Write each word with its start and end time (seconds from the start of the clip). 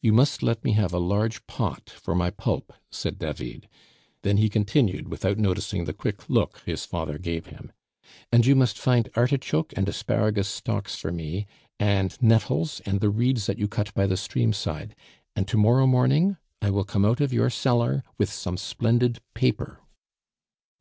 You 0.00 0.12
must 0.12 0.44
let 0.44 0.62
me 0.62 0.74
have 0.74 0.92
a 0.92 1.00
large 1.00 1.44
pot 1.48 1.90
for 1.90 2.14
my 2.14 2.30
pulp," 2.30 2.72
said 2.88 3.18
David; 3.18 3.68
then 4.22 4.36
he 4.36 4.48
continued, 4.48 5.08
without 5.08 5.38
noticing 5.38 5.86
the 5.86 5.92
quick 5.92 6.30
look 6.30 6.62
his 6.64 6.84
father 6.84 7.18
gave 7.18 7.46
him, 7.46 7.72
"and 8.30 8.46
you 8.46 8.54
must 8.54 8.78
find 8.78 9.08
artichoke 9.16 9.72
and 9.76 9.88
asparagus 9.88 10.46
stalks 10.46 10.94
for 10.94 11.10
me, 11.10 11.46
and 11.80 12.16
nettles, 12.22 12.78
and 12.86 13.00
the 13.00 13.10
reeds 13.10 13.46
that 13.46 13.58
you 13.58 13.66
cut 13.66 13.92
by 13.92 14.06
the 14.06 14.16
stream 14.16 14.52
side, 14.52 14.94
and 15.34 15.48
to 15.48 15.56
morrow 15.58 15.88
morning 15.88 16.36
I 16.60 16.70
will 16.70 16.84
come 16.84 17.04
out 17.04 17.20
of 17.20 17.32
your 17.32 17.50
cellar 17.50 18.04
with 18.16 18.30
some 18.32 18.56
splendid 18.58 19.18
paper." 19.34 19.80